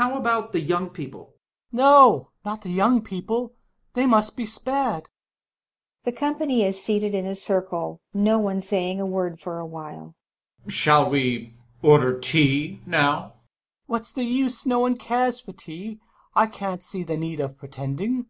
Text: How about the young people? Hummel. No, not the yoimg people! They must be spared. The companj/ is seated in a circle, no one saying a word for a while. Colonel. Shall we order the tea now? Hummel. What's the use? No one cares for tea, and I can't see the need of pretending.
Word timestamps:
How 0.00 0.16
about 0.16 0.52
the 0.52 0.60
young 0.62 0.88
people? 0.88 1.34
Hummel. 1.72 1.72
No, 1.72 2.30
not 2.42 2.62
the 2.62 2.70
yoimg 2.70 3.04
people! 3.04 3.52
They 3.92 4.06
must 4.06 4.34
be 4.34 4.46
spared. 4.46 5.10
The 6.04 6.12
companj/ 6.12 6.64
is 6.64 6.82
seated 6.82 7.12
in 7.14 7.26
a 7.26 7.34
circle, 7.34 8.00
no 8.14 8.38
one 8.38 8.62
saying 8.62 8.98
a 8.98 9.04
word 9.04 9.40
for 9.42 9.58
a 9.58 9.66
while. 9.66 10.14
Colonel. 10.60 10.70
Shall 10.70 11.10
we 11.10 11.54
order 11.82 12.14
the 12.14 12.20
tea 12.22 12.80
now? 12.86 13.12
Hummel. 13.14 13.36
What's 13.88 14.14
the 14.14 14.24
use? 14.24 14.64
No 14.64 14.78
one 14.78 14.96
cares 14.96 15.40
for 15.40 15.52
tea, 15.52 15.88
and 15.88 15.98
I 16.34 16.46
can't 16.46 16.82
see 16.82 17.02
the 17.02 17.18
need 17.18 17.38
of 17.38 17.58
pretending. 17.58 18.28